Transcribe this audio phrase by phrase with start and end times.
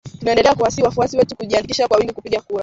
[0.19, 2.59] Tunaendelea kuwasihi wafuasi wetu kujiandikisha kwa wingi kupiga kura